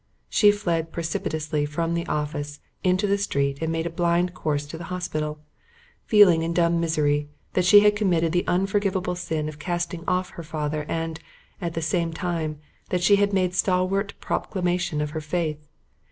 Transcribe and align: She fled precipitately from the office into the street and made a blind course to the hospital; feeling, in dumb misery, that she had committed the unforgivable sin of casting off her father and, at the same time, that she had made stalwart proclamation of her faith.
She 0.29 0.51
fled 0.51 0.91
precipitately 0.91 1.63
from 1.67 1.93
the 1.93 2.07
office 2.07 2.59
into 2.83 3.05
the 3.05 3.19
street 3.19 3.59
and 3.61 3.71
made 3.71 3.85
a 3.85 3.89
blind 3.91 4.33
course 4.33 4.65
to 4.65 4.77
the 4.79 4.85
hospital; 4.85 5.41
feeling, 6.07 6.41
in 6.41 6.55
dumb 6.55 6.79
misery, 6.79 7.29
that 7.53 7.65
she 7.65 7.81
had 7.81 7.95
committed 7.95 8.31
the 8.31 8.47
unforgivable 8.47 9.13
sin 9.13 9.47
of 9.47 9.59
casting 9.59 10.03
off 10.07 10.31
her 10.31 10.43
father 10.43 10.87
and, 10.89 11.19
at 11.61 11.75
the 11.75 11.83
same 11.83 12.13
time, 12.13 12.57
that 12.89 13.03
she 13.03 13.17
had 13.17 13.31
made 13.31 13.53
stalwart 13.53 14.15
proclamation 14.19 15.01
of 15.01 15.11
her 15.11 15.21
faith. 15.21 15.67